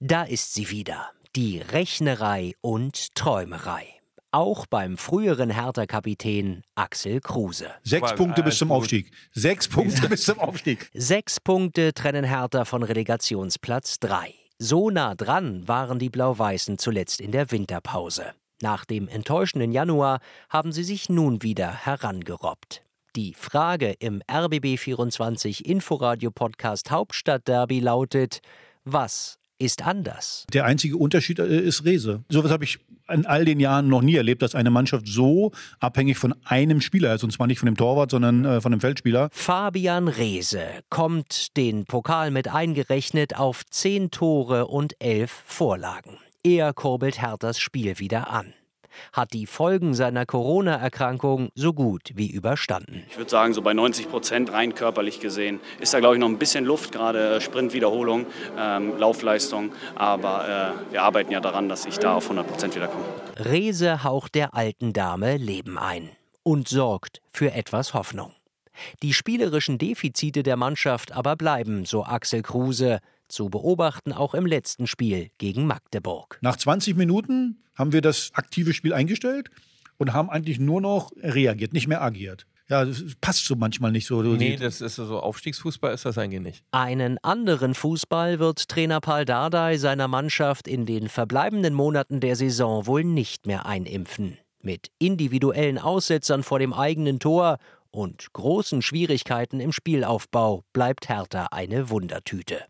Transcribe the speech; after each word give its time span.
Da 0.00 0.22
ist 0.22 0.54
sie 0.54 0.70
wieder, 0.70 1.10
die 1.34 1.58
Rechnerei 1.58 2.52
und 2.60 3.16
Träumerei. 3.16 3.84
Auch 4.30 4.66
beim 4.66 4.96
früheren 4.96 5.50
Hertha-Kapitän 5.50 6.62
Axel 6.76 7.20
Kruse. 7.20 7.72
Sechs 7.82 8.14
Punkte 8.14 8.44
bis 8.44 8.58
zum 8.58 8.70
Aufstieg. 8.70 9.10
Sechs 9.32 9.66
Punkte 9.66 10.08
bis 10.08 10.24
zum 10.24 10.38
Aufstieg. 10.38 10.88
Sechs 10.94 11.40
Punkte 11.40 11.92
trennen 11.94 12.22
Hertha 12.22 12.64
von 12.64 12.84
Relegationsplatz 12.84 13.98
3. 13.98 14.32
So 14.58 14.90
nah 14.90 15.16
dran 15.16 15.66
waren 15.66 15.98
die 15.98 16.10
Blau-Weißen 16.10 16.78
zuletzt 16.78 17.20
in 17.20 17.32
der 17.32 17.50
Winterpause. 17.50 18.34
Nach 18.62 18.84
dem 18.84 19.08
enttäuschenden 19.08 19.72
Januar 19.72 20.20
haben 20.48 20.70
sie 20.70 20.84
sich 20.84 21.08
nun 21.08 21.42
wieder 21.42 21.72
herangerobbt. 21.72 22.84
Die 23.16 23.34
Frage 23.34 23.94
im 23.98 24.22
RBB24 24.28 25.64
Inforadio 25.64 26.30
Podcast 26.30 26.92
Hauptstadtderby 26.92 27.80
lautet: 27.80 28.42
Was 28.84 29.38
ist 29.58 29.86
anders? 29.86 30.46
Der 30.52 30.64
einzige 30.64 30.96
Unterschied 30.96 31.38
äh, 31.38 31.60
ist 31.60 31.84
Rese. 31.84 32.24
Sowas 32.28 32.50
habe 32.50 32.64
ich 32.64 32.78
in 33.10 33.26
all 33.26 33.44
den 33.44 33.60
Jahren 33.60 33.88
noch 33.88 34.02
nie 34.02 34.16
erlebt, 34.16 34.42
dass 34.42 34.54
eine 34.54 34.70
Mannschaft 34.70 35.06
so 35.06 35.52
abhängig 35.80 36.18
von 36.18 36.34
einem 36.44 36.80
Spieler 36.80 37.14
ist. 37.14 37.24
Und 37.24 37.32
zwar 37.32 37.46
nicht 37.46 37.58
von 37.58 37.66
dem 37.66 37.76
Torwart, 37.76 38.10
sondern 38.10 38.44
äh, 38.44 38.60
von 38.60 38.72
dem 38.72 38.80
Feldspieler. 38.80 39.28
Fabian 39.32 40.08
Rehse 40.08 40.66
kommt, 40.90 41.56
den 41.56 41.84
Pokal 41.84 42.30
mit 42.30 42.48
eingerechnet, 42.48 43.36
auf 43.36 43.64
zehn 43.66 44.10
Tore 44.10 44.66
und 44.66 44.94
elf 44.98 45.30
Vorlagen. 45.46 46.18
Er 46.44 46.72
kurbelt 46.72 47.20
Herthas 47.20 47.58
Spiel 47.58 47.98
wieder 47.98 48.30
an 48.30 48.54
hat 49.12 49.32
die 49.32 49.46
Folgen 49.46 49.94
seiner 49.94 50.26
Corona-Erkrankung 50.26 51.50
so 51.54 51.72
gut 51.72 52.12
wie 52.14 52.30
überstanden. 52.30 53.04
Ich 53.08 53.16
würde 53.16 53.30
sagen, 53.30 53.54
so 53.54 53.62
bei 53.62 53.74
90 53.74 54.08
Prozent 54.10 54.52
rein 54.52 54.74
körperlich 54.74 55.20
gesehen 55.20 55.60
ist 55.80 55.94
da, 55.94 56.00
glaube 56.00 56.16
ich, 56.16 56.20
noch 56.20 56.28
ein 56.28 56.38
bisschen 56.38 56.64
Luft, 56.64 56.92
gerade 56.92 57.36
äh, 57.36 57.40
Sprintwiederholung, 57.40 58.26
ähm, 58.58 58.98
Laufleistung. 58.98 59.72
Aber 59.94 60.76
äh, 60.88 60.92
wir 60.92 61.02
arbeiten 61.02 61.32
ja 61.32 61.40
daran, 61.40 61.68
dass 61.68 61.86
ich 61.86 61.98
da 61.98 62.14
auf 62.14 62.24
100 62.24 62.46
Prozent 62.46 62.74
wiederkomme. 62.74 63.04
Rese 63.36 64.04
haucht 64.04 64.34
der 64.34 64.54
alten 64.54 64.92
Dame 64.92 65.36
Leben 65.36 65.78
ein 65.78 66.10
und 66.42 66.68
sorgt 66.68 67.20
für 67.32 67.52
etwas 67.52 67.94
Hoffnung. 67.94 68.32
Die 69.02 69.12
spielerischen 69.12 69.78
Defizite 69.78 70.42
der 70.42 70.56
Mannschaft 70.56 71.12
aber 71.12 71.36
bleiben, 71.36 71.84
so 71.84 72.04
Axel 72.04 72.42
Kruse, 72.42 73.00
zu 73.28 73.48
beobachten 73.48 74.12
auch 74.12 74.34
im 74.34 74.46
letzten 74.46 74.86
Spiel 74.86 75.30
gegen 75.38 75.66
Magdeburg. 75.66 76.38
Nach 76.40 76.56
20 76.56 76.96
Minuten 76.96 77.62
haben 77.74 77.92
wir 77.92 78.00
das 78.00 78.30
aktive 78.34 78.74
Spiel 78.74 78.92
eingestellt 78.92 79.50
und 79.98 80.12
haben 80.12 80.30
eigentlich 80.30 80.58
nur 80.58 80.80
noch 80.80 81.12
reagiert, 81.16 81.72
nicht 81.72 81.88
mehr 81.88 82.02
agiert. 82.02 82.46
Ja, 82.68 82.84
das 82.84 83.02
passt 83.20 83.46
so 83.46 83.56
manchmal 83.56 83.92
nicht 83.92 84.06
so. 84.06 84.22
Nee, 84.22 84.56
das 84.56 84.82
ist 84.82 84.96
so 84.96 85.20
Aufstiegsfußball 85.20 85.94
ist 85.94 86.04
das 86.04 86.18
eigentlich 86.18 86.42
nicht. 86.42 86.64
Einen 86.70 87.16
anderen 87.22 87.74
Fußball 87.74 88.38
wird 88.38 88.68
Trainer 88.68 89.00
Paul 89.00 89.24
Dardai 89.24 89.78
seiner 89.78 90.06
Mannschaft 90.06 90.68
in 90.68 90.84
den 90.84 91.08
verbleibenden 91.08 91.72
Monaten 91.72 92.20
der 92.20 92.36
Saison 92.36 92.86
wohl 92.86 93.04
nicht 93.04 93.46
mehr 93.46 93.64
einimpfen. 93.64 94.36
Mit 94.60 94.88
individuellen 94.98 95.78
Aussetzern 95.78 96.42
vor 96.42 96.58
dem 96.58 96.74
eigenen 96.74 97.20
Tor 97.20 97.58
und 97.90 98.32
großen 98.34 98.82
Schwierigkeiten 98.82 99.60
im 99.60 99.72
Spielaufbau 99.72 100.64
bleibt 100.74 101.08
Hertha 101.08 101.46
eine 101.50 101.88
Wundertüte. 101.88 102.64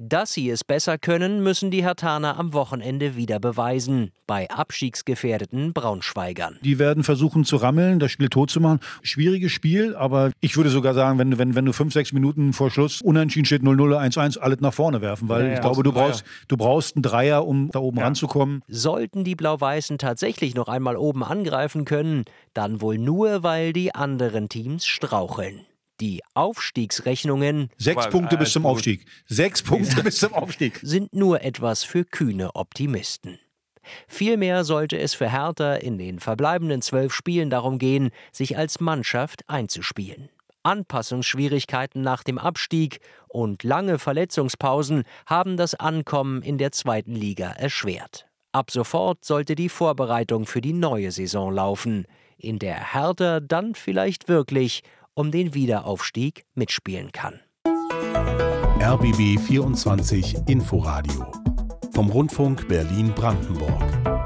Dass 0.00 0.32
sie 0.32 0.48
es 0.48 0.62
besser 0.62 0.96
können, 0.96 1.42
müssen 1.42 1.72
die 1.72 1.82
Hertaner 1.82 2.38
am 2.38 2.52
Wochenende 2.52 3.16
wieder 3.16 3.40
beweisen. 3.40 4.12
Bei 4.28 4.48
abstiegsgefährdeten 4.48 5.72
Braunschweigern. 5.72 6.56
Die 6.62 6.78
werden 6.78 7.02
versuchen 7.02 7.44
zu 7.44 7.56
rammeln, 7.56 7.98
das 7.98 8.12
Spiel 8.12 8.28
tot 8.28 8.48
zu 8.48 8.60
machen. 8.60 8.78
Schwieriges 9.02 9.50
Spiel, 9.50 9.96
aber 9.96 10.30
ich 10.40 10.56
würde 10.56 10.70
sogar 10.70 10.94
sagen, 10.94 11.18
wenn, 11.18 11.36
wenn, 11.36 11.56
wenn 11.56 11.64
du 11.64 11.72
fünf, 11.72 11.92
sechs 11.92 12.12
Minuten 12.12 12.52
vor 12.52 12.70
Schluss 12.70 13.02
unentschieden 13.02 13.46
steht 13.46 13.62
0-0, 13.62 13.98
1-1, 13.98 14.38
alles 14.38 14.60
nach 14.60 14.72
vorne 14.72 15.00
werfen. 15.00 15.28
Weil 15.28 15.42
ja, 15.42 15.48
ja, 15.48 15.54
ich 15.54 15.60
glaube, 15.62 15.82
du 15.82 15.90
brauchst, 15.90 16.24
du 16.46 16.56
brauchst 16.56 16.94
einen 16.94 17.02
Dreier, 17.02 17.44
um 17.44 17.72
da 17.72 17.80
oben 17.80 17.98
ja. 17.98 18.04
ranzukommen. 18.04 18.62
Sollten 18.68 19.24
die 19.24 19.34
Blau-Weißen 19.34 19.98
tatsächlich 19.98 20.54
noch 20.54 20.68
einmal 20.68 20.96
oben 20.96 21.24
angreifen 21.24 21.84
können, 21.84 22.24
dann 22.54 22.80
wohl 22.80 22.98
nur, 22.98 23.42
weil 23.42 23.72
die 23.72 23.96
anderen 23.96 24.48
Teams 24.48 24.86
straucheln. 24.86 25.62
Die 26.00 26.22
Aufstiegsrechnungen 26.34 27.70
Sechs 27.76 28.08
Punkte 28.08 28.36
bis 28.36 28.52
zum 28.52 28.66
Aufstieg. 28.66 29.04
Sechs 29.26 29.62
Punkte 29.62 30.02
bis 30.02 30.18
zum 30.18 30.32
Aufstieg. 30.32 30.78
sind 30.82 31.12
nur 31.12 31.42
etwas 31.42 31.82
für 31.82 32.04
kühne 32.04 32.54
Optimisten. 32.54 33.38
Vielmehr 34.06 34.64
sollte 34.64 34.98
es 34.98 35.14
für 35.14 35.30
Hertha 35.30 35.74
in 35.74 35.98
den 35.98 36.20
verbleibenden 36.20 36.82
zwölf 36.82 37.12
Spielen 37.12 37.50
darum 37.50 37.78
gehen, 37.78 38.10
sich 38.32 38.56
als 38.56 38.80
Mannschaft 38.80 39.48
einzuspielen. 39.48 40.28
Anpassungsschwierigkeiten 40.62 42.02
nach 42.02 42.22
dem 42.22 42.38
Abstieg 42.38 43.00
und 43.26 43.62
lange 43.62 43.98
Verletzungspausen 43.98 45.04
haben 45.26 45.56
das 45.56 45.74
Ankommen 45.74 46.42
in 46.42 46.58
der 46.58 46.72
zweiten 46.72 47.14
Liga 47.14 47.50
erschwert. 47.50 48.26
Ab 48.52 48.70
sofort 48.70 49.24
sollte 49.24 49.54
die 49.54 49.68
Vorbereitung 49.68 50.46
für 50.46 50.60
die 50.60 50.72
neue 50.72 51.10
Saison 51.10 51.52
laufen, 51.52 52.06
in 52.36 52.58
der 52.58 52.92
Hertha 52.92 53.40
dann 53.40 53.74
vielleicht 53.74 54.28
wirklich 54.28 54.82
um 55.18 55.32
den 55.32 55.52
Wiederaufstieg 55.52 56.44
mitspielen 56.54 57.10
kann. 57.10 57.40
RBB 58.80 59.40
24 59.40 60.36
Inforadio 60.46 61.26
vom 61.92 62.08
Rundfunk 62.08 62.68
Berlin-Brandenburg. 62.68 64.17